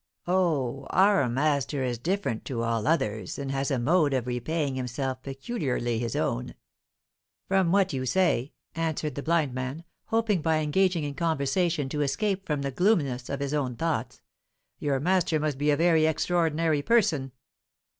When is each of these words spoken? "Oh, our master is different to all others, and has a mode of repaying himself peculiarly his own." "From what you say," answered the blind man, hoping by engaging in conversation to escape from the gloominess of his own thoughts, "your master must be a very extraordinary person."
"Oh, 0.25 0.87
our 0.89 1.29
master 1.29 1.83
is 1.83 1.99
different 1.99 2.43
to 2.45 2.63
all 2.63 2.87
others, 2.87 3.37
and 3.37 3.51
has 3.51 3.69
a 3.69 3.77
mode 3.77 4.15
of 4.15 4.25
repaying 4.25 4.73
himself 4.73 5.21
peculiarly 5.21 5.99
his 5.99 6.15
own." 6.15 6.55
"From 7.47 7.71
what 7.71 7.93
you 7.93 8.07
say," 8.07 8.53
answered 8.73 9.13
the 9.13 9.21
blind 9.21 9.53
man, 9.53 9.83
hoping 10.05 10.41
by 10.41 10.57
engaging 10.57 11.03
in 11.03 11.13
conversation 11.13 11.87
to 11.89 12.01
escape 12.01 12.47
from 12.47 12.63
the 12.63 12.71
gloominess 12.71 13.29
of 13.29 13.41
his 13.41 13.53
own 13.53 13.75
thoughts, 13.75 14.23
"your 14.79 14.99
master 14.99 15.39
must 15.39 15.59
be 15.59 15.69
a 15.69 15.77
very 15.77 16.07
extraordinary 16.07 16.81
person." 16.81 17.31